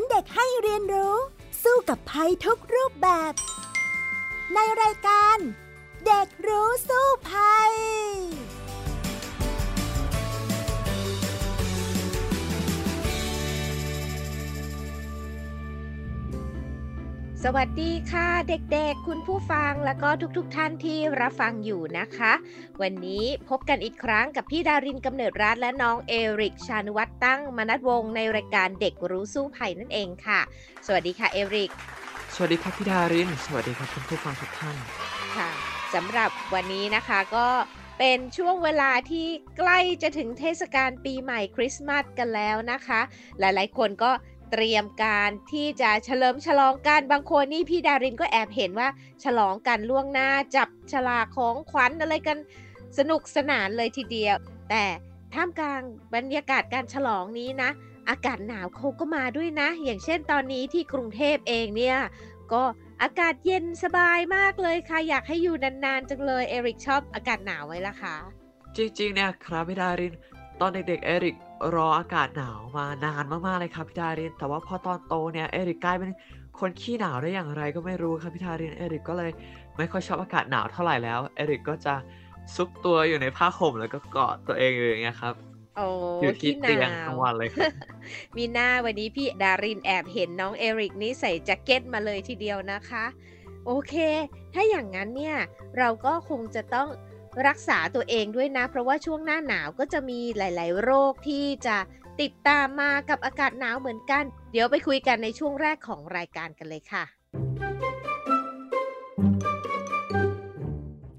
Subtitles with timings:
[0.00, 1.16] อนเด็กให้เรียนรู้
[1.62, 3.32] สู้กับภัยทุกรูปแบบ
[4.54, 5.38] ในรายการ
[6.06, 7.72] เด็กรู้สู้ภัย
[17.46, 22.32] สวัสดีค่ะเด็กๆ คุณผู้ฟังแล้วก็ทุกๆทท่านที่รับฟังอยู่นะคะ
[22.82, 30.40] วันนี้พบกันอีกครั้งกับพี่ดารินกำเนิดรัฐและน้องเอริกชานุวัตรตั้งมนัดวงในรายการเด็กรู้สู้ภัยนั่นเองค่ะ
[30.86, 31.70] สวัสดีค่ะเอริก
[32.34, 34.76] สวัสดีครับพี่ดาริน สวัสดีครับคุณผู้ฟังทุกท่าน
[35.36, 35.50] ค่ะ
[35.94, 37.48] สำหรับวันนี้นะคะก็
[37.98, 39.26] เป็นช่วงเวลาที่
[39.58, 43.00] ใกล้จะถึงเทศกาลปีใหม่คริสต์มาสกันแล้วนะคะ
[43.40, 44.10] หลายๆ คนก็
[44.50, 48.88] เตรียมการที่จะเฉลิมฉลองกันบางคนนี่พี่ดารินก็แอบเห็นว่า
[49.24, 52.38] ฉลองกันล่วงหน้าจับฉลากของขวัญอะไรกัน
[52.98, 54.36] สนุกสนานเลยทีเดียว
[54.70, 54.84] แต่
[55.34, 55.82] ท่ามกลาง
[56.14, 57.70] บรรยากาศการฉลองนี้นะ
[58.10, 61.98] อากาศหนาวเขาก็มาด้วยนะ อย่างเช่นตอนนี้ที่กรุงเทพเองเนี่ย
[62.52, 62.62] ก็
[63.02, 68.16] อากาศเย็นสบายมากเลยค่ะ อยากให้อยู่นานๆจังเลยเอริกชอบอากาศหนาวไว้ละคะ
[68.76, 70.14] จริงๆเนี่ยครับพี่ดาริน
[70.60, 71.36] ตอนเด็กๆเอริก
[71.74, 76.10] รออากาศหนาวมานานมากๆเลยครับพี่ดาริน แต่ว่าพอตอนโตเนี่ยเอริกกลายเป็น
[76.60, 79.30] คนขี้หนาวได้อย่างไรก็ไม่รู้ครับพี่ดารินเอริกก็เลย
[79.76, 81.94] ไม่ค่อยชอบอากาศหนาวเท่าไหร่แล้วเอริกก็จะ
[82.54, 85.34] ซุกตัวอยู่ในผ้าห่มแล้วก็เกาะตัวเองอยู่อย่างเงี้ยครับ
[85.76, 85.86] โอ้
[86.22, 87.72] อยู่ที่ขี้หเตียงนาวทั้งวันเลยครับ
[88.36, 93.04] มีหน้าวันนี้พี่ดารินแอบเห็นน้องเอริกนี่ใส่แจ็คเก็ตมาเลยทีเดียวนะคะ
[93.66, 93.94] โอเค
[94.54, 95.36] ถ้าอย่างนั้นเนี่ย
[95.78, 96.88] เราก็คงจะต้อง
[97.46, 101.76] รักษาตัวเองด้วยนะ เพราะว่าช่วงหน้าหนาวก็จะมีหลาย ๆ โรคที่จะ
[102.20, 107.04] ติดตามมากับอากาศหนาวเหมือนกัน เดี๋ยวไปคุยกันในช่วงแรกของรายการกันเลยค่ะ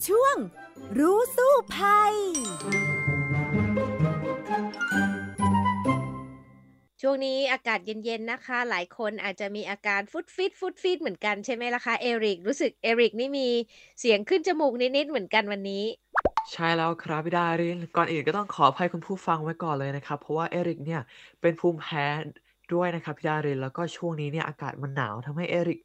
[0.07, 0.35] ช่วง
[0.99, 2.15] รู้สู้ภัย
[7.01, 13.47] ช่วงนี้อากาศเย็นๆนะคะ หลายคนอาจจะมีอาการฟุดฟิตฟุดฟิตเหมือนกันใช่ไหมล่ะคะเอริกรู้สึกเอริกนี่มี
[13.99, 15.83] เสียงขึ้นจมูกนิดๆเหมือนกันวันนี้
[16.51, 21.01] ใช่แล้วครับพี่ดารินก่อนอื่นก็ต้องขออภัยคุณผู้ฟังไว้ก่อนเลยนะครับ เพราะว่าเอริกเนี่ย
[21.41, 22.05] เป็นภูมิแพ้
[22.73, 25.79] ด้วยนะครับพี่ดารินแล้วก็ช่วงนี้เนี่ยอากาศมันหนาวทำให้เอริก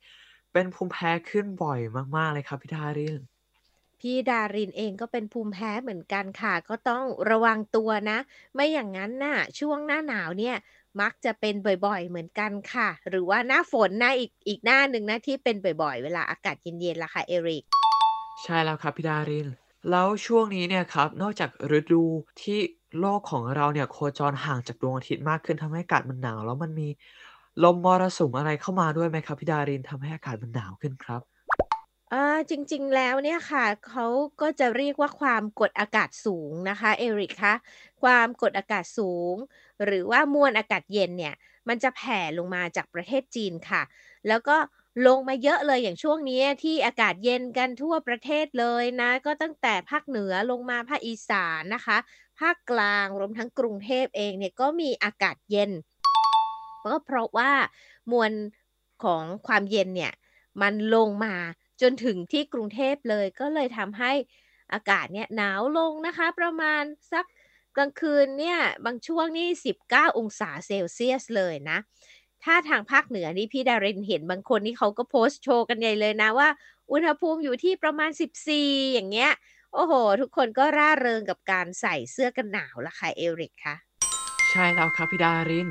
[0.53, 1.81] เป็นภูมิแพ้ขึ้นบ่อย
[2.17, 3.17] มากๆเลยครับพี่ดาริน
[4.01, 8.19] พี่ดารินเองก็เป็นภูมิแพ้เหมือนกันค่ะ ก็ต้องระวังตัวนะ
[8.55, 10.57] ไม่อย่างนั้นน่ะ ช่วงหน้าหนาวเนี่ย
[11.01, 11.55] มักจะเป็น
[11.87, 17.65] บ่อยๆ เหมือนกันค่ะ หรือว่าหน้าฝนนะอีกอีกหน้าหนึ่งนะที่เป็นบ่อยๆ เวลาอากาศเย็นๆล่ะค่ะเอริก
[18.43, 19.49] ใช่แล้วครับพี่ดาริน
[19.91, 22.03] แล้วช่วงนี้เนี่ยครับ นอกจากฤดู
[22.43, 22.59] ที่
[23.01, 26.89] โลกของเราเนี่ยโคจรห่างจากดวงอาทิตย์มากขึ้นทำให้อากาศมันหนาว แล้วมันมี
[27.65, 31.21] ลมมรสุมอะไรเข้ามาด้วยไหมครับพี่ดารินทำให้อากาศมันหนาวขึ้นครับ
[32.13, 34.07] อ่าจริงๆแล้วเนี่ยค่ะเขา
[34.41, 37.55] ก็จะเรียกว่าความกดอากาศสูงนะคะเอริกคะ
[38.03, 39.35] ความกดอากาศสูง
[39.85, 41.35] หรือว่ามวลอากาศเย็นเนี่ย
[41.69, 43.83] มันจะแผ่ลงมาจากประเทศจีนค่ะ
[44.29, 44.57] แล้วก็
[45.07, 51.97] ลงมาเยอะเลยอย่างช่วงนี้ที่อากาศเย็นกันทั่วประเทศเลยนะ ก็ตั้งแต่ภาคเหนือลงมาภาคอีสานนะคะ
[52.41, 55.71] ภาคกลางรวมทั้งกรุงเทพเองเนี่ยก็มีอากาศเย็น
[56.85, 57.53] ก็เพราะว่า
[58.13, 58.33] มวล
[59.05, 60.13] ของความเย็นเนี่ย
[60.63, 61.35] มันลงมา
[61.81, 64.13] จนถึงที่กรุงเทพเลยก็เลยทำให้
[64.73, 67.25] อากาศเนี่ยหนาวลงนะคะ ประมาณสัก
[67.77, 69.49] กลางคืนเนี่ยบางช่วงนี่
[69.85, 71.79] 19 องศาเซลเซียสเลยนะ
[72.47, 76.49] ถ้าทางภาคเหนือนี่พี่ดารินเห็นบางคนนี่เขาก็โพสต์โชว์กันใหญ่เลยนะว่า
[76.93, 78.11] อุณหภูมิอยู่ที่ประมาณ
[78.53, 79.33] 14 อย่างเงี้ย
[79.75, 83.75] โอ้โห ทุกคนก็ร่าเริงกับการใส่เสื้อกันหนาวละค่ะเอริกคะ
[84.51, 85.69] ใช่แล้วครับพี่ดาริน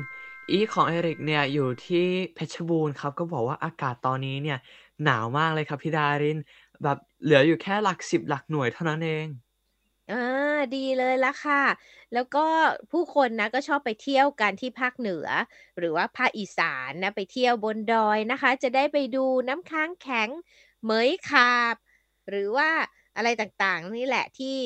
[0.50, 4.58] อีของเอริกเนี่ยอยู่ที่เพชรบูรณ์ครับ ก็บอกว่าอากาศตอนนี้เนี่ย
[5.04, 6.38] หนาวมากเลยครับพี่ดาริน
[6.82, 9.26] แบบเหลืออยู่แค่หลักสิบหลักหน่วยเท่านั้นเอง
[10.10, 10.22] อา
[10.76, 11.62] ดีเลยละค่ะ
[12.14, 12.44] แล้วก็
[12.92, 15.26] ผู้คนนะ ก็ชอบไปเที่ยวกันที่ภาคเหนือ
[15.78, 20.28] หรือว่าภาคอีสานนะ ไปเที่ยวบนดอยนะคะ จะได้ไปดูน้ำค้างแข็ง
[20.82, 21.76] เหมยขาบ
[22.30, 22.68] หรือว่า
[23.16, 24.56] อะไรต่างๆ นี่แหละที่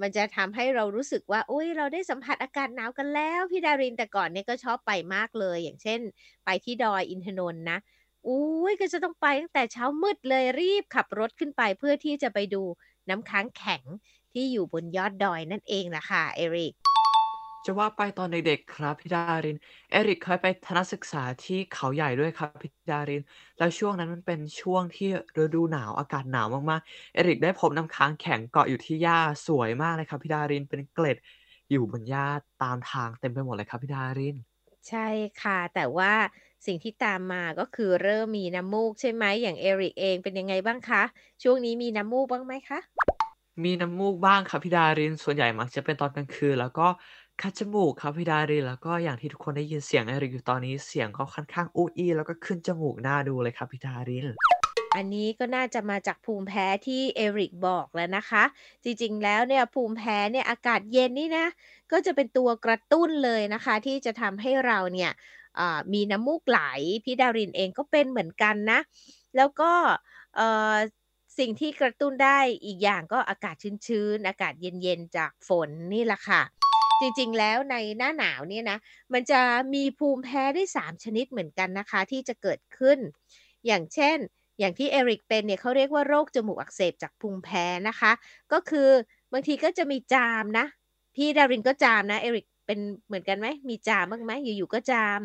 [0.00, 6.00] มันจะทำให้เรารู้สึกว่า อุ๊ย เราได้สัมผัสอากาศหนาวกันแล้ว พี่ดารินแต่ก่อนเนี่ยก็ชอบไปมากเลย อย่างเช่น
[6.44, 7.78] ไปที่ดอยอินทนนท์นะ
[8.26, 12.62] อุ๊ย ก็จะต้องไปตั้งแต่เช้ามืดเลยรีบขับรถขึ้นไปเพื่อที่จะไปดู
[13.08, 13.82] น้ำค้างแข็ง
[14.38, 16.72] ที่อยู่บนยอดดอยนั่นเองล่ะค่ะเอริก
[17.64, 19.58] จะว่าไปตอนเด็กๆครับพี่ดาริน
[19.90, 23.22] เอริกเคยไปทัศนศึกษาที่เขาใหญ่ด้วยครับพี่ดาริน
[23.58, 25.08] แล้วช่วงนั้นมันเป็นช่วงที่
[25.42, 31.18] ฤดูหนาวอากาศหนาวมากๆ เอริกได้พบน้ำค้างแข็งเกาะอยู่ที่หญ้าสวยมากเลยครับพี่ดารินเป็นเกล็ด
[31.70, 32.26] อยู่บนหญ้า
[32.62, 34.36] ตามทางเต็มไปหมดเลยครับพี่ดาริน
[34.88, 35.06] ใช่
[35.42, 36.12] ค่ะ แต่ว่า
[36.66, 41.02] สิ่งที่ตามมาก็คือเริ่มมีน้ำมูกใช่ไหมอย่างเอริกเองเป็นยังไงบ้างคะ
[41.42, 42.80] ช่วงนี้มีน้ำมูกบ้างไหมคะ?
[43.64, 46.86] มีน้ำมูกบ้างครับพี่ดาริน ส่วนใหญ่มักจะเป็นตอนกลางคืน แล้วก็
[47.40, 54.26] คัดจมูกครับพี่ดาริน แล้วก็อย่างที่ทุกคนได้ยินเสียง Eric อยู่ตอนนี้เสียงก็ค่อนข้างอู้อี้แล้วก็ขึ้นจมูกหน่าดูเลยครับพี่ดาริน
[54.96, 58.44] อันนี้ก็น่าจะมาจากภูมิแพ้ที่ Eric บอกแล้วนะคะ
[58.84, 61.46] จริงๆแล้วเนี่ยภูมิแพ้เนี่ยอากาศเย็นนี่นะ
[61.92, 65.10] ก็จะเป็นตัวกระตุ้นเลยนะคะ ที่จะทำให้เราเนี่ย
[65.92, 66.60] มีน้ำมูกไหล
[67.04, 68.80] พี่ดารินเองก็เป็นเหมือนกันนะ
[69.36, 69.72] แล้วก็
[71.38, 73.56] สิ่งที่กระตุ้นได้อีกอย่างก็อากาศ
[73.86, 76.42] ชื้นๆ อากาศเย็นๆ จากฝนนี่แหละค่ะ
[77.00, 78.78] จริงๆ แล้วในหน้าหนาวเนี่ยนะ
[79.12, 79.40] มันจะ
[79.74, 82.98] มีภูมิแพ้ได้ 3 ชนิดเหมือนกันนะคะ ที่จะเกิดขึ้น
[83.66, 84.18] อย่างเช่น
[84.58, 88.12] อย่างที่ Eric เป็นเนี่ยเขาเรียกว่าโรคจมูกอักเสบจากภูมิแพ้นะคะ
[88.52, 88.88] ก็คือ
[89.32, 90.66] บางทีก็จะมีจามนะ
[91.14, 93.46] พี่ดารินก็จามนะ Eric เป็นเหมือนกันไหม?
[93.68, 94.32] มีจามบ้างไหม?
[94.44, 95.20] อยู่ๆก็จาม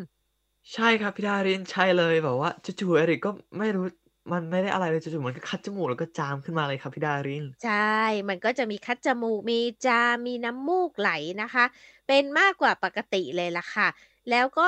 [0.74, 2.50] ใช่ครับพี่ดารินใช่เลยแบบว่า
[2.80, 3.86] จู่ๆ Eric ก็ไม่รู้
[4.30, 11.10] มันไม่ได้อะไรเลยจู่ๆมันก็คัดจมูกแล้วก็จามขึ้นมาเลยครับพี่ดาริน ใช่ มันก็จะมีคัดจมูก มีจาม มีน้ำมูกไหล
[11.42, 11.64] นะคะ
[12.06, 13.88] เป็นมากกว่าปกติเลยล่ะค่ะ
[14.30, 14.66] แล้วก็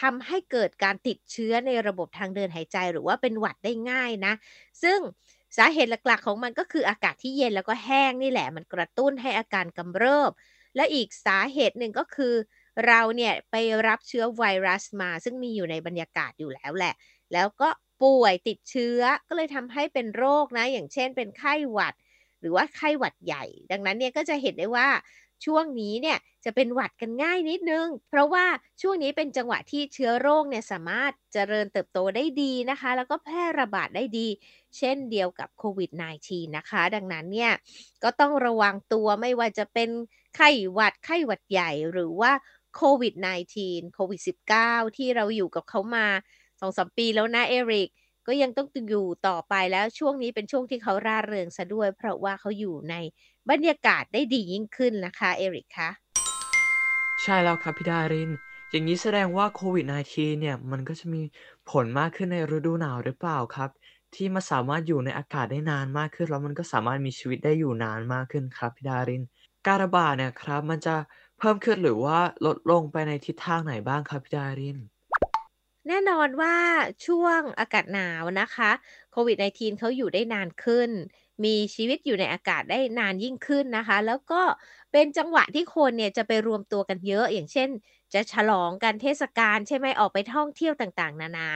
[0.00, 4.32] ทำให้เกิดการติดเชื้อในระบบทางเดินหายใจหรือว่าเป็นหวัดได้ง่ายนะ
[4.82, 4.98] ซึ่ง
[5.56, 10.30] สาเหตุหลักๆ ของมันก็คืออากาศที่เย็นแล้วก็แห้งนี่แหละ มันกระตุ้นให้อาการกำเริบ
[10.76, 12.34] และอีกสาเหตุหนึ่งก็คือ
[12.86, 13.56] เราเนี่ยไป
[13.86, 16.94] รับเชื้อไวรัสมา ซึ่งมีอยู่ในบรรยากาศอยู่แล้วแหละ
[17.32, 17.68] แล้วก็
[18.02, 21.94] ป่วยติดเชื้อก็เลยทำให้เป็นโรคนะ อย่างเช่นเป็นไข้หวัด
[22.40, 24.88] หรือว่าไข้หวัดใหญ่ ดังนั้นเนี่ยก็จะเห็นได้ว่า
[25.44, 28.44] ช่วงนี้เนี่ยจะเป็นหวัดกันง่ายนิดนึง เพราะว่า
[28.80, 34.26] ช่วงนี้เป็นจังหวะที่เชื้อโรคเนี่ยสามารถเจริญเติบโตได้ดีนะคะ แล้วก็แพร่ระบาดได้ดี
[34.76, 37.52] เช่นเดียวกับโควิด -19 นะคะ ดังนั้นเนี่ย
[38.02, 39.90] ก็ต้องระวังตัวไม่ว่าจะเป็น
[40.36, 42.32] ไข้หวัดไข้หวัดใหญ่หรือว่า
[42.76, 44.20] โควิด -19 โควิด
[44.58, 46.06] 19 ที่เราอยู่กับเขามา
[46.60, 47.88] 2-3ปีแล้วนะ Eric
[48.26, 52.94] ก็ยังต้องอยู่ต่อไปแล้วช่วงนี้เป็นช่วงที่เขาร่าเริงเสียด้วย เพราะว่าเขาอยู่ใน
[53.50, 55.90] บรรยากาศได้ดียิ่งขึ้นนะคะ Eric คะ
[57.22, 58.30] ใช่แล้วครับพี่ดาริน
[58.70, 61.22] อย่างงี้แสดงว่าโควิด -19 เนี่ยมันก็จะมี
[61.70, 63.70] ผลมากขึ้นในฤดูหนาวหรือเปล่าครับ?
[64.14, 69.22] ที่มันสามารถอยู่ในอากาศได้นานมากขึ้น แล้วมันก็สามารถมีชีวิตได้อยู่นานมากขึ้นครับพี่ดาริน
[69.66, 70.96] การระบาดเนี่ยครับมันจะ
[71.38, 74.89] เพิ่มขึ้นหรือว่าลดลงไปในทิศทางไหนบ้างครับพี่ดาริน?
[75.88, 76.56] แน่นอนว่า
[77.06, 78.70] ช่วงอากาศหนาวนะคะ
[79.12, 80.90] โควิด -19 เขาอยู่ได้นานขึ้น
[81.44, 84.42] มีชีวิตอยู่ในอากาศได้นานยิ่งขึ้นนะคะ แล้วก็
[84.92, 87.68] เป็นจังหวะที่คนเนี่ยจะไปรวมตัวกันเยอะ อย่างเช่น
[88.14, 91.48] จะฉลองกันเทศกาลใช่ไหมออกไปท่องเที่ยวต่างๆ นานา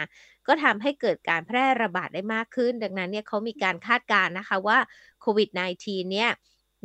[0.46, 4.78] ก็ทำให้เกิดการแพร่ระบาดได้มากขึ้น ดังนั้นเนี่ยเขามีการคาดการณ์นะคะว่า
[5.20, 6.30] โควิด -19 เนี่ย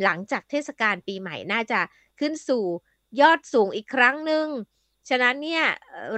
[0.04, 1.80] หลังจากเทศกาลปีใหม่น่าจะ
[2.20, 2.66] ขึ้นสู่
[3.22, 4.48] ยอดสูงอีกครั้งหนึ่ง
[5.10, 5.66] ฉะนั้นเนี่ย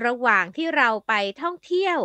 [0.05, 1.97] ระหว่างที่เราไปท่องเที่ยว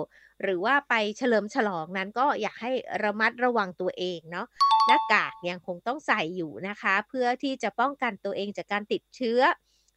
[0.42, 2.72] หรือว่าไปเฉลิมฉลองนั้นก็อยากให้
[3.02, 4.46] ระมัดระวังตัวเองเนาะ
[4.86, 9.40] หน้ากากยังคงต้องใส่อยู่นะคะ เพื่อที่จะป้องกันตัวเองจากการติดเชื้อ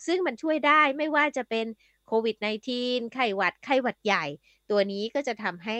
[0.06, 1.66] ซึ่งมันช่วยได้ไม่ว่าจะเป็น
[2.08, 2.36] โควิด
[2.76, 4.26] -19 ไข้หวัด ไข้หวัดใหญ่
[4.70, 5.78] ตัวนี้ก็จะทำให้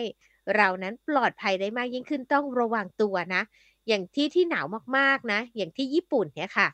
[0.56, 3.42] เรานั้นปลอดภัยได้มากยิ่งขึ้นต้องระวังตัวนะ
[3.88, 4.66] อย่างที่ที่หนาว
[4.96, 6.68] มากๆนะ อย่างที่ญี่ปุ่นเนี่ยค่ะ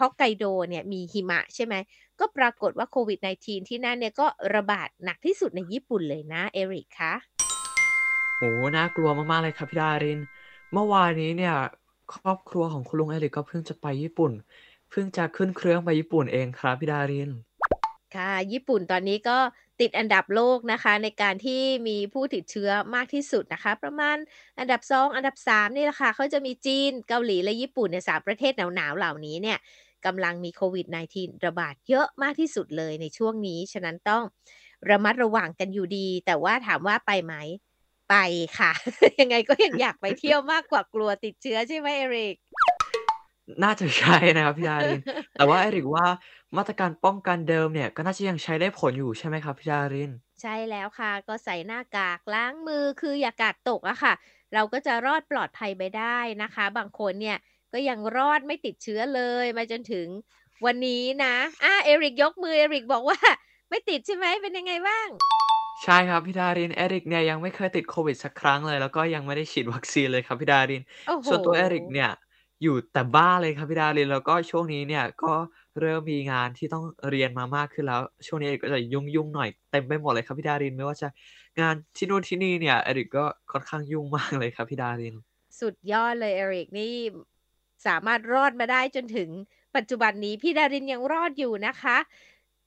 [0.00, 1.74] Hokkaido เนี่ยมีหิมะใช่ไหม
[2.20, 7.14] ก็ปรากฏว่าโควิด -19 ที่นั่นเนี่ยก็ระบาดหนักที่สุดในญี่ปุ่นเลยนะ Eric คะ
[8.38, 10.20] โอ้โฮน่ากลัวมาก ๆ เลยครับพี่ดาริน
[10.72, 11.54] เมื่อวานนี้เนี่ย
[12.14, 14.32] ครอบครัวของคุณลุง Eric ก็เพิ่งจะไปญี่ปุ่น
[14.90, 17.30] เพิ่งจะขึ้นเครื่องไปญี่ปุ่นเองครับพี่ดาริน
[18.16, 19.38] ค่ะ ญี่ปุ่นตอนนี้ก็
[19.80, 24.16] ติดอันดับโลกนะคะ ในการที่มีผู้ติดเชื้อมากที่สุดนะคะ ประมาณ
[24.58, 29.58] อันดับ 2 อันดับ 3 นี่แหละค่ะเขาจะมีจีนเกาหลีและญี่ปุ่นเนี่ย3ประเทศหนาวๆเหล่านี้เนี่ย
[30.06, 30.86] กำลังมีโควิด
[31.16, 34.22] -19 ระบาดเยอะมากที่สุดเลยในช่วงนี้ ฉะนั้นต้อง
[34.90, 37.34] ระมัดระวังกันอยู่ดี แต่ว่าถามว่าไปไหม?
[38.10, 38.16] ไป
[38.58, 38.72] ค่ะ
[39.20, 42.36] ยังไงก็ยังอยากไปเที่ยวมากกว่ากลัวติดเชื้อใช่ไหม Eric?
[43.62, 45.00] น่าจะใช่นะครับพี่ดาริน
[45.34, 46.06] แต่ว่า Eric ว่า
[46.56, 50.10] มาตรการป้องกันเดิมเนี่ยก็น่าจะยังใช้ได้ผลอยู่ใช่ไหมครับพี่ดาริน?
[50.42, 54.14] ใช่แล้วค่ะ ก็ใส่หน้ากากล้างมือคืออย่ากาดตกอะค่ะ
[54.54, 57.38] เราก็จะรอดปลอดภัยไปได้นะคะ บางคนเนี่ย
[57.76, 60.06] ก็ยังรอดไม่ติดเชื้อเลยมาจนถึง
[60.66, 63.18] วันนี้นะอา Eric ยกมือ Eric บอกว่า
[63.70, 65.08] ไม่ติดใช่ไหมเป็นยังไงบ้าง?
[65.82, 72.10] ใช่ครับพี่ดาริน Eric เนี่ยยังไม่เคยติดโควิดสักครั้งเลย แล้วก็ยังไม่ได้ฉีดวัคซีนเลยครับพี่ดารินโอ้โฮส่วนตัว Eric เนี่ย
[72.62, 75.34] อยู่แต่บ้านเลยครับพี่ดารินแล้วก็ช่วงนี้เนี่ยก็
[75.80, 81.08] เริ่มมีงานที่ต้องเรียนมามากขึ้นแล้ว ช่วงนี้ Eric ก็จะยุ่งๆหน่อยเต็มไปหมดเลยครับพี่ดารินไม่ว่าจะ
[81.60, 85.14] งานที่นู่นที่นี่เนี่ย Eric ก็ค่อนข้างยุ่งมากเลยครับพี่ดาริน
[85.60, 86.92] สุดยอดเลย Eric นี่
[87.86, 89.28] สามารถรอดมาได้จนถึง
[89.76, 91.96] ปัจจุบันนี้พี่ดารินยังรอดอยู่นะคะ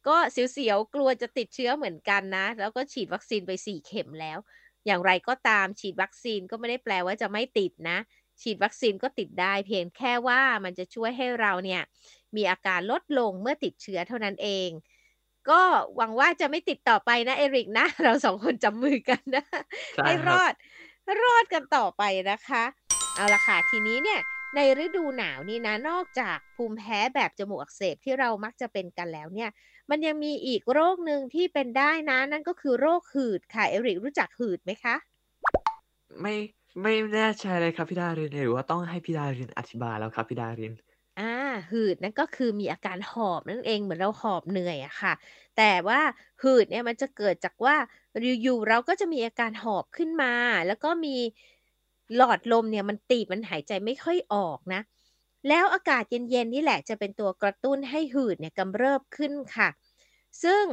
[0.08, 4.38] ก็เสียวๆกลัวจะติดเชื้อเหมือนกันนะ แล้วก็ฉีดวัคซีนไป4เข็มแล้ว
[4.86, 7.98] อย่างไรก็ตามฉีดวัคซีนก็ไม่ได้แปลว่าจะไม่ติดนะ
[8.42, 11.82] ฉีดวัคซีนก็ติดได้ เพียงแค่ว่ามันจะช่วยให้เราเนี่ย
[12.36, 14.70] มีอาการลดลงเมื่อติดเชื้อเท่านั้นเอง
[15.50, 15.62] ก็
[15.96, 19.44] หวังว่าจะไม่ติดต่อไปนะเอริกนะ เราสองคนจับมือกันนะ
[19.96, 20.54] ใช่ให้ครรับอด
[21.22, 22.64] รอดกันต่อไปนะคะ
[23.16, 24.20] เอาละค่ะทีนี้เนี่ย
[24.56, 29.50] ในฤดูหนาวนี่นะนอกจากภูมิแพ้แบบจมูกอักเสบที่เรามักจะเป็นกันแล้วเนี่ย
[29.90, 34.96] มันยังมีอีกโรคหนึ่งที่เป็นได้นะ นั่นก็คือโรคหืดค่ะ เอริกรู้จักหืดไหมคะ
[36.22, 36.36] ไม่
[36.82, 40.74] ไม่แน่ใจเลยครับพี่ดารินหรือว่าต้องให้พี่ดารินอธิบายแล้วครับพี่ดาริน
[41.20, 41.34] อ่า
[41.72, 45.14] หืดนั่นก็คือมีอาการหอบนั่นเองเหมือนเราหอบเหนื่อยอะค่ะ
[45.58, 46.00] แต่ว่า
[46.42, 47.76] หืดเนี่ยมันจะเกิดจากว่า
[48.42, 50.34] อยู่ๆเราก็จะมีอาการหอบขึ้นมา
[50.68, 51.16] แล้วก็มี
[52.16, 54.82] หลอดลมเนี่ยมันตีบมันหายใจไม่ค่อยออกนะ
[55.48, 59.70] แล้วอากาศเย็นๆนี่แหละจะเป็นตัวกระตุ้นให้หืดเนี่ยกำเริบขึ้นค่ะ
[60.44, 60.64] ซึ่ง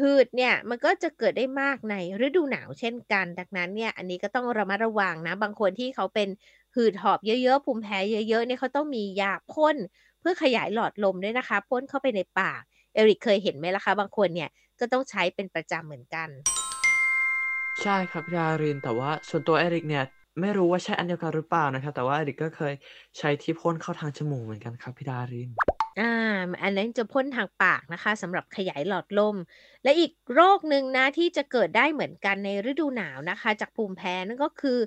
[0.00, 1.94] หืดเนี่ยมันก็จะเกิดได้มากใน
[2.26, 6.28] ฤดูหนาวเช่นกัน ดังนั้นเนี่ยอันนี้ก็ต้องระมัดระวังนะ บางคนที่เขาเป็น
[6.74, 7.98] หืดหอบเยอะๆภูมิแพ้
[8.28, 9.76] เยอะๆเนี่ยเขาต้องมียาพ่น
[10.20, 12.60] เพื่อขยายหลอดลมด้วยนะคะพ่นเข้าไปในปาก
[12.94, 14.50] เอริกเคยเห็นไหมล่ะคะ บางคนเนี่ย
[14.80, 16.28] ก็ต้องใช้เป็นประจำเหมือนกัน
[17.82, 20.04] ใช่ครับพี่ดารินแต่ว่าส่วนตัวเอริกเนี่ย
[20.38, 22.74] ไม่รู้ว่าใช่อันเดียวกันหรือเปล่านะครับ แต่ว่าเอริกก็เคย
[23.18, 25.50] ใช้ที่พ่นเข้าทางจมูกเหมือนกันครับพี่ดาริน
[26.00, 26.12] อ่า
[26.62, 29.36] อันนั้นจะพ่นทางปากนะคะสำหรับขยายหลอดลม
[29.84, 34.78] และอีกโรคหนึ่งนะที่จะเกิดได้เหมือนกันในฤดูหนาวนะคะ จากภูมิแพ้นั่นก็คือ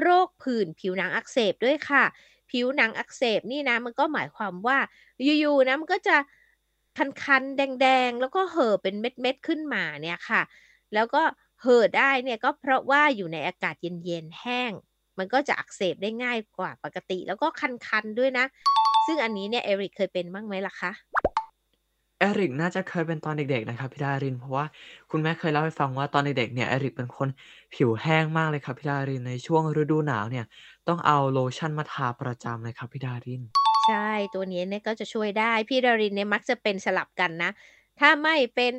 [0.00, 2.04] โรคผื่นผิวหนังอักเสบด้วยค่ะ
[2.50, 4.78] ผิวหนังอักเสบนี่นะมันก็หมายความว่า
[5.40, 6.16] อยู่ๆนะมันก็จะ
[7.24, 10.42] คันๆแดงๆ แล้วก็เห่อเป็นเม็ดๆขึ้นมาเนี่ยค่ะ
[10.94, 11.22] แล้วก็
[11.62, 14.72] เห่อได้เนี่ยก็เพราะว่าอยู่ในอากาศเย็นๆแห้ง
[15.18, 18.46] มันก็จะอักเสบได้ง่ายกว่าปกติ แล้วก็คันๆด้วยนะ
[19.06, 20.92] ซึ่งอันนี้เนี่ยเอริกเคยเป็นบ้างไหมล่ะคะ
[22.18, 24.64] เอริกน่าจะเคยเป็นตอนเด็กๆนะครับพี่ดาริน เพราะว่า
[25.10, 27.28] คุณแม่เคยเล่าให้ฟังว่าตอนเด็กๆเนี่ยเอริกเป็นคน
[27.74, 30.44] ผิวแห้งมากเลยครับพี่ดารินในช่วงฤดูหนาวเนี่ย
[30.88, 33.42] ต้องเอาโลชั่นมาทาประจำเลยครับพี่ดาริน
[33.86, 37.50] ใช่ตัวนี้เนี่ยก็จะช่วยได้พี่ดารินเนี่ยมักจะเป็นสลับกันนะ
[38.00, 38.72] ถ้าไม่เป็น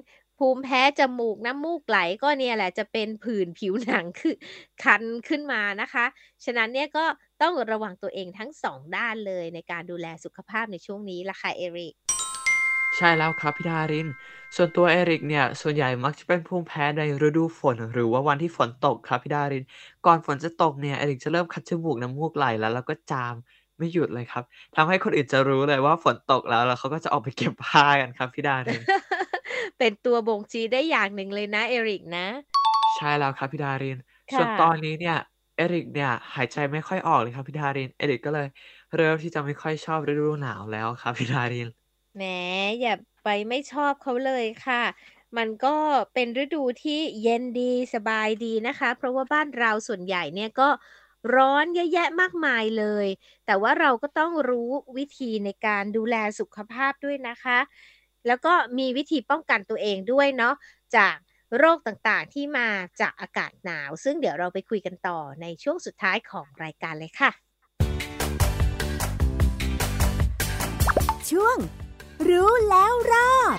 [0.46, 4.36] ภูมิแพ้จมูกน้ำมูกไหลก็เนี่ยแหละจะเป็นผื่นผิวหนังคือ
[4.84, 6.06] คันขึ้นมานะคะ
[6.46, 7.06] ฉะนั้นเนี่ยก็
[7.42, 11.94] ต้องระวังตัวเองทั้งสองด้านเลยในการดูแลสุขภาพในช่วงนี้ล่ะค่ะเอริก
[12.98, 14.08] ใช่แล้วครับพี่ดาริน
[14.56, 19.66] ส่วนตัวเอริกเนี่ย ส่วนใหญ่มักจะเป็นภูมิแพ้ในฤดูฝน หรือว่าวันที่ฝนตกครับพี่ดาริน
[20.06, 23.36] ก่อนฝนจะตกเนี่ยเอริกจะเริ่มคัดจมูกน้ำมูกไหลแล้วแล้วก็จาม
[23.78, 24.44] ไม่หยุดเลยครับ
[24.76, 28.82] ทำให้คนอื่นจะรู้เลยว่าฝนตกแล้วแล้วเขาก็จะออกไปเก็บผ้ากันครับพี่ดาริน
[29.82, 32.28] เป็นตัวบ่งชี้ได้อย่างหนึ่งเลยนะเอริกนะ
[32.98, 33.98] ใช่แล้วครับพี่ดาริน
[34.34, 35.18] ค่ะส่วนตอนนี้เนี่ย
[35.58, 38.48] เอริกเนี่ยหายใจไม่ค่อยออกเลยครับพี่ดาริน เอริกก็เลย
[38.96, 41.68] เริ่มที่จะไม่ค่อยชอบฤดูหนาวแล้วครับพี่ดาริน
[42.16, 42.24] แหม
[42.82, 44.84] อย่าไปไม่ชอบเขาเลยค่ะ
[45.38, 45.76] มันก็
[46.14, 50.70] เป็นฤดูที่เย็นดีสบายดีนะคะ เพราะว่าบ้านเราส่วนใหญ่เนี่ยก็
[51.36, 53.08] ร้อนเยอะแยะมากมายเลย
[53.46, 57.60] แต่ว่าเราก็ต้องรู้วิธีในการดูแลสุขภาพด้วยนะคะ
[58.28, 60.56] แล้วก็มีวิธีป้องกันตัวเองด้วยเนาะ
[60.96, 61.16] จาก
[61.58, 62.68] โรคต่างๆที่มา
[63.02, 67.32] จากอากาศหนาว ซึ่งเดี๋ยวเราไปคุยกันต่อในช่วงสุดท้ายของรายการเลยค่ะ
[71.30, 71.58] ช่วง
[72.30, 73.58] รู้แล้วรอด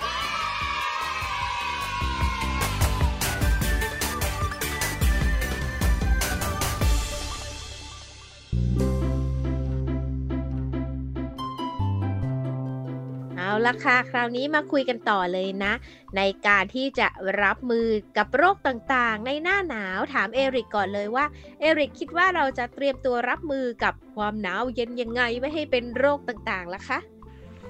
[13.53, 15.73] เอาละค่ะ คราวนี้มาคุยกันต่อเลยนะ
[16.17, 17.09] ในการที่จะ
[17.43, 21.25] รับมือกับโรคต่างๆ ในหน้าหนาวถามเอริกก่อนเลยว่า
[21.61, 26.99] เอริกคิดว่าเราจะเตรียมตัวรับมือกับความหนาวเย็นยังไงไม่ให้เป็นโรคต่างๆล่ะคะ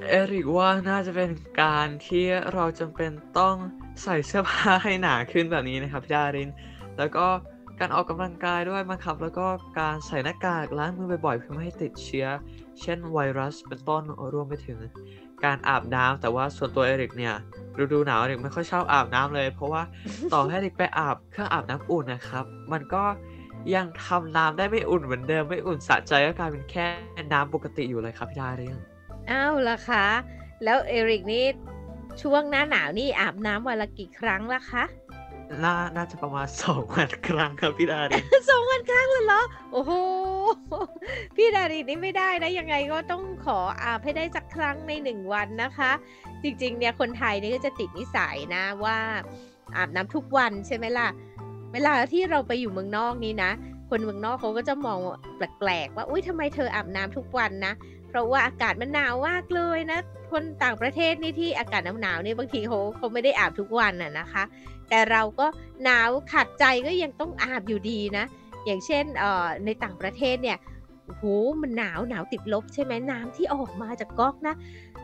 [0.08, 1.30] เอริกว่าน่าจะเป็น
[1.62, 3.56] การที่เราจำเป็นต้อง
[4.02, 6.50] ใส่เสื้อผ้าให้หนาขึ้นแบบนี้นะครับพี่ดาริน
[6.98, 7.26] แล้วก็
[7.80, 9.46] การออกกำลังกายด้วยมั้งครับ แล้วก็
[9.80, 12.26] การใส่หน้ากากล้างมือบ่อยๆเพื่อไม่ให้ติดเชื้อ
[12.80, 14.78] เช่นไวรัสเป็นต้นรวมไปถึง
[15.44, 17.34] การอาบน้ำแต่ว่าส่วนตัวเอริกเนี่ย
[17.78, 19.82] ฤดูหนาวเอริกไม่ค่อยชอบอาบน้ำเลย เพราะว่า
[20.32, 23.04] ต่อให้เอริกไปอาบเครื่องอาบน้ำอุ่นนะครับ มันก็
[23.74, 26.86] ยังทำน้ำได้ไม่อุ่นเหมือนเดิมไม่อุ่นสะใจก็กลายเป็นแค่
[27.32, 28.76] น้ำปกติอยู่เลยครับพี่ดาริน
[29.30, 30.06] อ้าวล่ะคะ
[30.64, 31.44] แล้วเอริกนี่
[32.22, 34.84] ช่วงหน้าหนาวนี่อาบน้ำวันละกี่ครั้งล่ะคะ
[35.64, 39.42] น่าน่าจะประมาณสองวันครั้งครับพี่ดาริน สองวันครั้งเลยเหรอ
[39.72, 39.92] โอ้โห
[41.36, 45.92] พี่ดารินนี่ไม่ได้นะ ยังไงก็ต้องขออาบให้ได้สักครั้งในหนึ่งวันนะคะ
[46.42, 48.98] จริง ๆ เนี่ยคนไทยนี่ก็จะติดนิสัยนะว่า
[49.76, 51.08] อาบน้ำทุกวันใช่ไหมล่ะ
[51.72, 53.50] เวลาที่เราไปอยู่เมืองนอกนี่นะ
[53.90, 54.98] คนเมืองนอกเขาก็จะมอง
[55.36, 57.72] แปลกๆว่า อุ้ยทำไมเธออาบน้ำทุกวันนะ
[58.12, 60.00] เพราะว่าอากาศมันหนาวมากเลยนะ
[60.32, 64.42] คนต่างประเทศนี่ที่อากาศหนาวๆนี่บางทีเขาเขาไม่ได้อาบทุกวันน่ะนะคะ
[64.88, 65.46] แต่เราก็
[65.84, 68.24] หนาวขัดใจก็ยังต้องอาบอยู่ดีนะ
[68.64, 70.58] อย่างเช่นเอ่อในต่างประเทศเนี่ย
[71.08, 71.24] โห
[71.62, 74.54] มันหนาวหนาวติดลบใช่ไหมน้ำที่ออกมาจากก๊อกนะ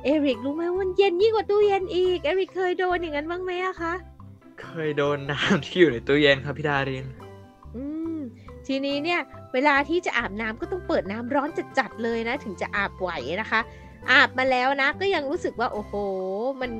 [0.04, 3.94] เอริกรู้ไหมว่ามันเย็นยิ่งกว่าตู้เย็นอีกเอริกเคยโดนอย่างนั้นบ้างไหมอะคะ
[4.62, 7.06] เคยโดนน้ำที่อยู่ในตู้เย็นครับพี่ดาริน
[8.68, 9.20] ทีนี้เนี่ย
[9.52, 13.10] เวลาที่จะอาบน้ำก็ต้องเปิดน้ำร้อนจัดๆเลยนะ ถึงจะอาบไหว
[13.40, 13.60] นะคะ
[14.10, 15.92] อาบมาแล้วนะ ก็ยังรู้สึกว่าโอ้โห
[16.60, 16.70] มัน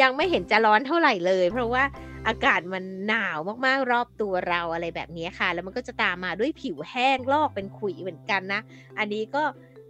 [0.00, 1.84] ยังไม่เห็นจะร้อนเท่าไหร่เลย เพราะว่า
[2.26, 8.60] อากาศมันหนาวมากๆรอบตัวเราอะไรแบบนี้ค่ะ แล้วมันก็จะตามมาด้วยผิวแห้งลอกเป็นขุยเหมือนกันนะ
[8.98, 9.44] อันนี้ก็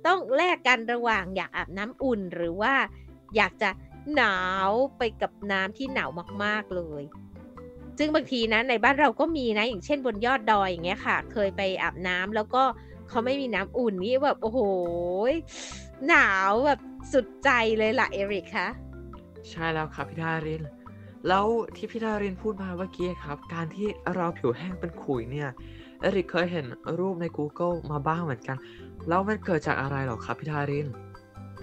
[0.06, 2.74] ต้องแลกกันระหว่างอยากอาบน้ำอุ่นหรือว่า
[3.36, 3.70] อยากจะ
[4.14, 6.10] หนาวไปกับน้ำที่หนาว
[6.44, 7.02] มากๆเลย
[8.04, 12.62] ซึ่งบางทีนะในบ้านเราก็มีนะ อย่างเช่นบนยอดดอยอย่างเงี้ยค่ะ เคยไปอาบน้ำแล้วก็
[13.08, 14.60] เขาไม่มีน้ำอุ่นนี่แบบโอ้โห
[16.08, 16.80] หนาวแบบ
[17.12, 18.68] สุดใจเลยล่ะเอริกคะ
[19.50, 20.62] ใช่แล้วครับพี่ดาริน
[21.28, 25.48] แล้วที่พี่ดารินพูดมาเมื่อกี้ครับ การที่เราผิวแห้งเป็นขุยเนี่ย
[26.00, 26.66] เอริกเคยเห็น
[26.98, 28.56] รูปใน Google มาบ้างเหมือนกัน
[29.08, 30.86] แล้วมันเกิดจากอะไรหรอครับพี่ดาริน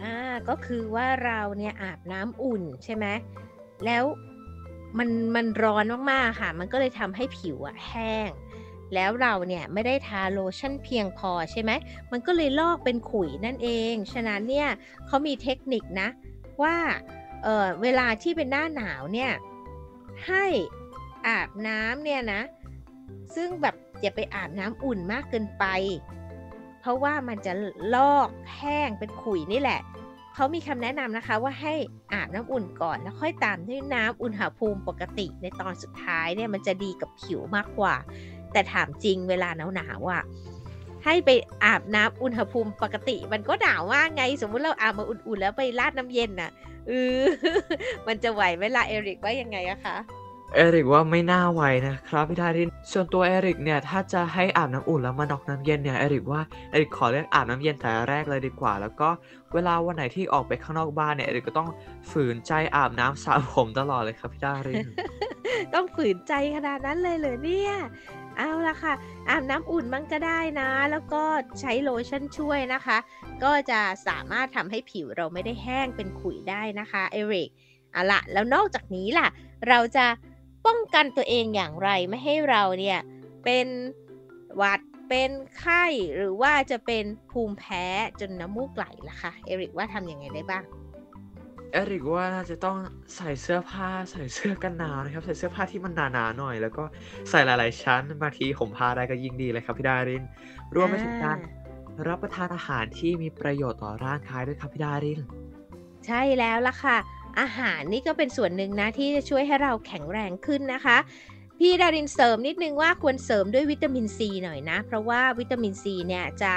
[0.02, 0.16] อ่า
[0.48, 3.06] ก็คือว่าเราเนี่ยอาบน้ำอุ่นใช่ไหม
[3.86, 4.04] แล้ว
[4.98, 8.30] มันมันร้อนมากๆค่ะ มันก็เลยทำให้ผิวอะแห้ง
[8.94, 11.72] แล้วเราเนี่ยไม่ได้ทาโลชั่นเพียงพอใช่ไหม
[12.12, 14.70] มันก็เลยลอกเป็นขุยนั่นเอง ฉะนั้นเนี่ย
[15.08, 16.08] เขามีเทคนิคนะ
[16.64, 16.76] ว่า
[17.44, 19.32] เออเวลาที่เป็นหน้าหนาวเนี่ย
[20.28, 20.46] ให้
[21.28, 22.42] อาบน้ำเนี่ยนะ
[23.36, 25.66] ซึ่งแบบอย่าไปอาบน้ำอุ่นมากเกินไป
[26.80, 27.54] เพราะว่ามันจะ
[27.96, 29.82] ลอกแห้งเป็นขุยนี่แหละ
[30.42, 31.74] เขามีคำแนะนำนะคะว่าให้
[32.14, 37.96] อาบน้ำอุ่นก่อนแล้วค่อยตามด้วยน้ำอุณหภูมิปกติในตอนสุดท้ายเนี่ยมันจะดีกับผิวมากกว่า
[38.52, 40.24] แต่ถามจริงเวลาหนาวๆอะ
[41.06, 41.30] ให้ไป
[41.64, 46.52] อาบน้ำอุณหภูมิปกติ มันก็หนาวมากไงสมมุติเราอาบมาอุ่นๆแล้วไปราดน้ำเย็นน่ะ
[46.88, 47.22] เออ
[48.08, 49.96] มันจะไหวเวลาเอริกว่ายังไงอะคะ
[50.56, 56.42] เอริกว่าไม่น่าไหวนะครับพี่ดารินส่วนตัวเอริกเนี่ยถ้าจะให้อาบน้ำอุ่นแล้วมานอกน้ำเย็นเนี่ยเอริกว่า
[56.72, 59.10] เอริกขอเลือกอาบน้ำเย็นแต่แรกเลยดีกว่า แล้วก็
[59.54, 61.70] เวลาวันไหนที่ออกไปข้างนอกบ้านเนี่ยเอริกก็ต้อง
[62.12, 64.88] ฝืนใจอาบน้ำสระผมตลอดเลยครับพี่ดาริน
[65.74, 67.74] ต้องฝืนใจขนาดนั้นเลยเหรอเนี่ย
[68.38, 68.94] เอาละค่ะ
[69.30, 71.24] อาบน้ำอุ่นมันก็ได้นะ แล้วก็
[71.60, 72.98] ใช้โลชั่นช่วยนะคะ
[73.44, 77.50] ก็จะสามารถทำให้ผิวเราไม่ได้แห้งเป็นขุยได้นะคะเอริก
[77.94, 79.28] เอาละแล้วนอกจากนี้ล่ะ
[79.70, 80.06] เราจะ
[80.66, 83.00] ป้องกันตัวเองอย่างไรไม่ให้เราเนี่ย
[83.44, 83.68] เป็น
[84.58, 87.86] หวัดเป็นไข้หรือว่าจะเป็นภูมิแพ้
[88.20, 90.64] จนน้ำมูกไหลล่ะคะเอริกว่าทำยังไงได้บ้าง
[91.72, 92.78] เอริกว่าน่าจะต้อง
[93.16, 96.84] ใส่เสื้อผ้าใส่เสื้อกันหนาวนะครับ ใส่เสื้อผ้าที่มันหนาๆหน่อย แล้วก็
[97.30, 100.24] ใส่หลายๆชั้นบางทีห่มผ้าได้ก็ยิ่งดีเลยครับพี่ดาริน
[100.76, 101.38] รวมไปถึงการ
[102.08, 105.20] รับประทานอาหารที่มีประโยชน์ต่อร่างกายด้วยครับพี่ดาริน
[106.06, 106.98] ใช่แล้วล่ะค่ะ
[107.40, 110.98] อาหารนี่ก็เป็นส่วนหนึ่งนะที่จะช่วยให้เราแข็งแรงขึ้นนะคะ
[111.60, 116.54] พี่ดารินเสริมนิดนึงว่าควรเสริมด้วยวิตามินซีหน่อยนะ เพราะว่าวิตามินซีเนี่ยจะ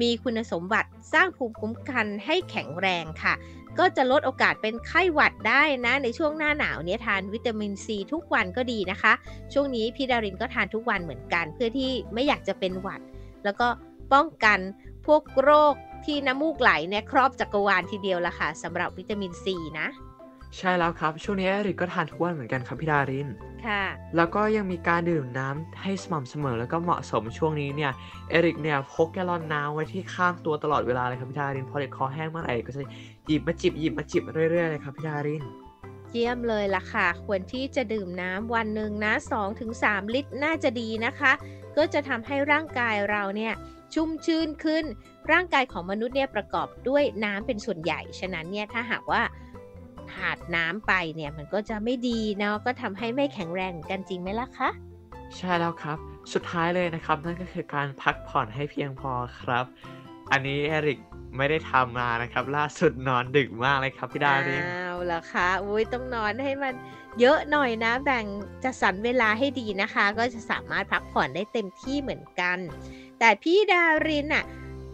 [0.00, 3.34] มีคุณสมบัติสร้างภูมิคุ้มกันให้แข็งแรงค่ะ
[3.78, 9.12] ก็จะลดโอกาสเป็นไข้หวัดได้นะ ในช่วงหน้าหนาวเนี่ยทานวิตามินซีทุกวันก็ดีนะคะ
[9.52, 13.00] ช่วงนี้พี่ดารินก็ทานทุกวันเหมือนกัน เพื่อที่ไม่อยากจะเป็นหวัด
[13.44, 13.68] แล้วก็
[14.12, 14.58] ป้องกัน
[15.06, 19.86] พวกโรคที่น้ำมูกไหลเนี่ยครอบจักรวาลทีเดียวละค่ะสำหรับวิตามินซีนะ
[20.58, 23.28] ใช่แล้วครับ ช่วงนี้เอริกก็ทานทุกวันเหมือนกันครับพี่ดาริน
[23.66, 23.84] ค่ะ
[24.16, 27.92] แล้วก็ยังมีการดื่มน้ำให้สม่ำเสมอแล้วก็เหมาะสมช่วงนี้เนี่ย
[28.30, 32.82] เอริกเนี่ยพกแกลลอนน้ำไว้ที่ข้างตัวตลอดเวลาเลยครับพี่ดารินพอเด็กคอแห้งเมื่อไหร่ก็จะ
[33.26, 35.42] หยิบมาจิบหยิบมาจิบเรื่อยๆเลยครับพี่ดาริน
[36.12, 39.12] เยี่ยมเลยล่ะค่ะ ควรที่จะดื่มน้ำวันหนึ่งนะ
[39.62, 41.32] 2-3 ลิตรน่าจะดีนะคะ
[41.76, 43.54] ก็จะทำให้ร่างกายเราเนี่ย
[43.94, 44.84] ชุ่มชื่นขึ้น
[45.32, 49.22] ร่างกายของมนุษย์เนี่ยประกอบด้วยน้ำเป็นส่วนใหญ่ ฉะนั้นเนี่ยถ้าหากว่า
[50.14, 54.70] ขาดน้ำไปเนี่ยมันก็จะไม่ดีเนาะก็ทำให้ไม่แข็งแรงเหมือนกันจริงไหมล่ะคะ
[55.36, 55.98] ใช่แล้วครับ
[56.32, 59.64] สุดท้ายเลยนะครับ นั่นก็คือการพักผ่อนให้เพียงพอครับ
[60.32, 60.98] อันนี้เอริก
[61.36, 66.74] ไม่ได้ทำมานะครับ ล่าสุดนอนดึกมากเลยครับพี่ดารินอ้าวเหรอคะอุ้ยต้องนอนให้มัน
[67.20, 68.24] เยอะหน่อยนะ แบ่ง
[68.64, 72.58] จะสรรเวลาให้ดีนะคะ ก็จะสามารถพักผ่อนได้เต็มที่เหมือนกัน
[73.18, 74.44] แต่พี่ดารินอะ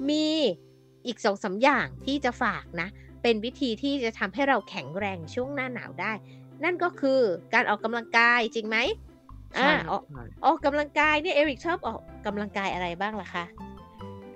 [0.08, 0.26] มี
[1.06, 2.88] อีกสองสาอย่างที่จะฝากนะ
[3.22, 6.12] เป็นวิธีที่จะทำให้เราแข็งแรงช่วงหน้าหนาวได้
[6.64, 7.20] นั่นก็คือ
[7.54, 8.78] การออกกำลังกายจริงไหม
[9.58, 13.44] ใช่อ่าคอรัอบกใช่ออกกำลังกายเนี่ยเอริกชอบออกกำลังกายอะไรบ้างล่ะคะ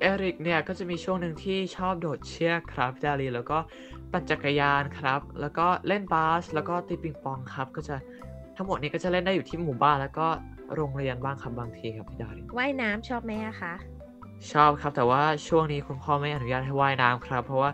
[0.00, 3.58] เอริกเนี่ยก็จะมีช่วงหนึ่งที่ชอบโดดเชือกครับพี่ดารินแล้วก็
[4.12, 7.96] ปั่นจักรยานครับ แล้วก็เล่นบาสแล้วก็ตีปิงปองครับ ก็จะ
[8.56, 10.26] ทั้งหมดนี้ก็จะเล่นได้อยู่ที่หมู่บ้านแล้วก็
[10.74, 13.74] โรงเรียนบ้างครับบางทีครับพี่ดารินว่ายน้ำชอบไหมอะคะ
[14.52, 17.70] ชอบครับ แต่ว่าช่วงนี้คุณพ่อไม่อนุญาตให้ว่ายน้ำครับ เพราะว่า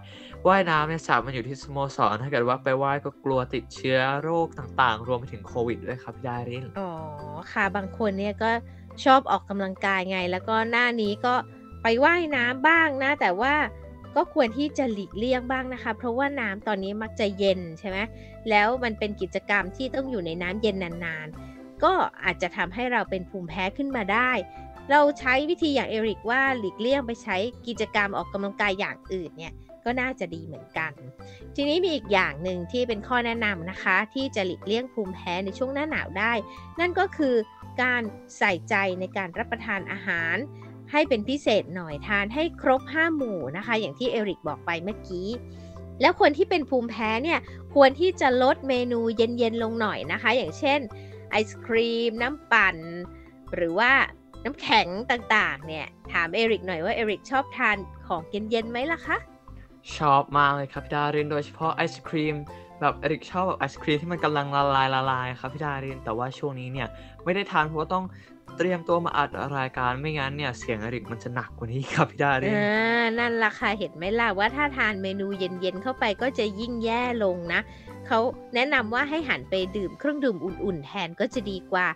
[0.49, 6.91] ว่ายน้ำเนี่ยสระมันอยู่ที่สโมสรถ้าเกิดว่าไปว่ายก็กลัวติดเชื้อโรคต่างๆ รวมไปถึงโควิดด้วยครับพี่ดารินอ๋อ
[7.53, 8.51] ค่ะบางคนเนี่ยก็
[9.05, 11.35] ชอบออกกำลังกายไง แล้วก็หน้านี้ก็
[11.83, 13.55] ไปว่ายน้ำบ้างนะ แต่ว่า
[14.17, 17.99] ก็ควรที่จะหลีกเลี่ยงบ้างนะคะ เพราะว่าน้ำตอนนี้มักจะเย็นใช่ไหม
[18.51, 21.93] แล้วมันเป็นกิจกรรมที่ต้องอยู่ในน้ำเย็นนานๆ ก็
[22.25, 24.31] อาจจะทำให้เราเป็นภูมิแพ้ขึ้นมาได้
[24.93, 29.53] เราใช้วิธีอย่างเอริกว่าหลีกเลี่ยงไปใช้กิจกรรมออกกำลังกายอย่างอื่นเนี่ย
[29.85, 30.93] ก็น่าจะดีเหมือนกัน
[31.55, 36.33] ทีนี้มีอีกอย่างหนึ่งที่เป็นข้อแนะนำนะคะ ที่จะหลีกเลี่ยงภูมิแพ้ในช่วงหน้าหนาวได้
[36.81, 37.35] นั่นก็คือ
[37.83, 38.03] การ
[38.39, 40.37] ใส่ใจในการรับประทานอาหาร
[40.91, 45.29] ให้เป็นพิเศษหน่อยทานให้ครบ 5 หมู่นะคะ อย่างที่เอริกบอกไปเมื่อกี้
[46.01, 47.39] แล้วคนที่เป็นภูมิแพ้เนี่ย
[47.75, 50.81] ควรที่จะลดเมนูเย็นๆลงหน่อยนะคะ อย่างเช่น
[51.31, 52.77] ไอศครีม น้ำปั่น
[53.55, 53.93] หรือว่า
[54.45, 57.77] น้ำแข็งต่างๆ เนี่ย ถามเอริกหน่อยว่าเอริกชอบทาน
[58.07, 59.17] ของเย็นๆไหมล่ะคะ
[59.97, 62.37] ชอบมากเลยครับพี่ดารินโดยเฉพาะไอศครีม
[62.81, 66.89] แบบเอริกชอบแบบไอศครีมที่มันกำลังละลายละลายครับพี่ดารินแต่ว่าช่วงนี้เนี่ย
[67.25, 68.05] ไม่ได้ทานเพราะว่าต้อง
[68.57, 69.29] เตรียมตัวมาอัด
[69.59, 77.61] รายการไม่งั้นเนี่ยเสียงเอริกมันจะหนักกว่านี้ครับพี่ดารินอ่านั่นล่ะค่ะเห็นไหมล่ะว่าถ้าทานเมนูเย็นๆเข้าไปก็จะยิ่งแย่ลงนะ
[78.07, 78.19] เขา
[78.55, 81.87] แนะนำว่าให้หันไปดื่มเครื่องดื่มอุ่นๆแทนก็จะดีกว่า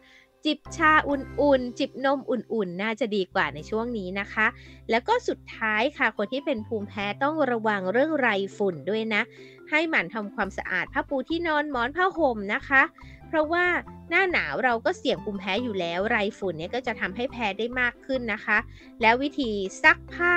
[0.46, 4.46] จิบชาอุ่นๆ จิบนมอุ่นๆ น่าจะดีกว่าในช่วงนี้นะคะ
[4.90, 9.22] แล้วก็สุดท้ายค่ะ คนที่เป็นภูมิแพ้ต้องระวังเรื่องไรฝุ่นด้วยนะ
[9.70, 12.82] ให้หมั่นทำความสะอาดผ้าปูที่นอนหมอนผ้าห่มนะคะ
[13.28, 13.64] เพราะว่า
[14.11, 18.59] หน้าหนาวเราก็เสี่ยงภูมิแพ้อยู่แล้ว ไรฝุ่นเนี่ยก็จะทำให้แพ้ได้มากขึ้นนะคะ
[19.02, 19.50] แล้ววิธี
[19.82, 20.37] ซักผ้า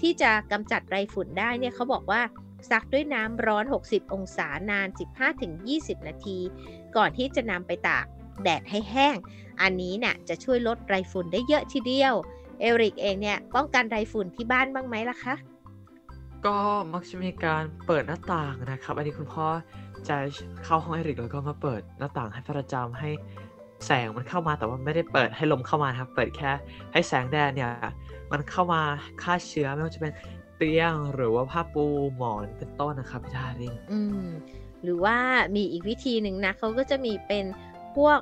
[0.00, 2.22] ที่จะกำจัดไรฝุ่นได้เนี่ยเขาบอกว่า
[2.70, 4.88] ซักด้วยน้ำร้อน 60 องศานาน
[5.48, 6.38] 15-20 นาที
[6.96, 8.06] ก่อนที่จะนำไปตาก
[8.42, 9.16] แดดให้แห้ง
[9.62, 12.14] อันนี้เนี่ยจะช่วยลดไรฝุ่นได้เยอะทีเดียว
[12.60, 15.34] เอริกเองเนี่ยป้องกันไรฝุ่นที่บ้านบ้างไหมล่ะคะ
[16.46, 16.56] ก็
[16.92, 19.46] มักจะมีการเปิดหน้าต่างนะครับ อันนี้คุณพ่อ
[20.08, 20.16] จะ
[20.64, 23.10] เข้าห้องเอริกแล้วก็มาเปิดหน้าต่างให้ประจำให้
[23.86, 26.50] แสงมันเข้ามาแต่ว่าไม่ได้เปิดให้ลมเข้ามานะครับ เปิดแค่
[26.92, 27.70] ให้แสงแดดเนี่ย
[28.32, 28.80] มันเข้ามา
[29.22, 30.12] ฆ่าเชื้อไม่ว่าจะเป็น
[30.56, 31.84] เตียงหรือว่าผ้าปู
[32.16, 34.26] หมอนเป็นต้นนะครับพี่ดารินอืม
[34.82, 35.16] หรือว่า
[35.56, 37.44] มีอีกวิธีหนึ่งนะเขาก็จะมีเป็น
[37.96, 38.18] พวก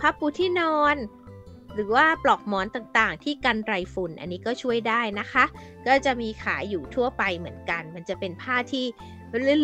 [0.00, 0.96] ผ้าปูที่นอน
[1.74, 5.44] หรือว่าปลอกหมอนต่างๆ ที่กันไรฝุ่น อันนี้ก็ช่วยได้นะคะ
[5.86, 8.86] ก็จะมีขายอยู่ทั่วไปเหมือนกัน มันจะเป็นผ้าที่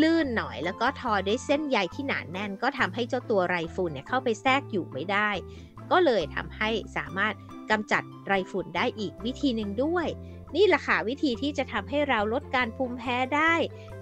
[0.05, 5.31] ลื่นๆหน่อย แล้วก็ทอด้วยเส้นใยที่หนาแน่น ก็ทำให้เจ้าตัวไรฝุ่นเนี่ยเข้าไปแทรกอยู่ไม่ได้
[5.91, 7.35] ก็เลยทำให้สามารถ
[7.71, 10.07] กำจัดไรฝุ่นได้อีกวิธีหนึ่งด้วย
[10.57, 13.55] นี่แหละค่ะวิธีที่จะทำให้เราลดการภูมิแพ้ได้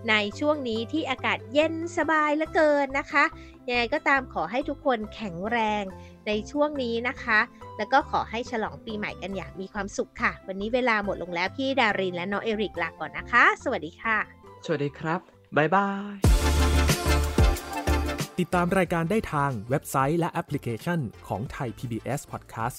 [0.08, 3.24] ในช่วงนี้ที่อากาศเย็นสบายเหลือเกินนะคะ
[3.68, 5.84] ยังไงก็ตามขอให้ทุกคนแข็งแรง
[6.26, 7.40] ในช่วงนี้นะคะ
[7.78, 14.18] แล้วก็ขอให้ฉลองปีใหม่กันอย่างมีความสุขค่ะ วันนี้เวลาหมดลงแล้วพี่ดารินและน้องเอริกลาก่อนนะคะ สวัสดีค่ะ
[14.64, 15.20] สวัสดีครับ
[15.56, 16.16] บ๊ายบาย
[18.38, 22.78] ติดตามรายการได้ทางเว็บไซต์และแอปพลิเคชันของไทย PBS Podcast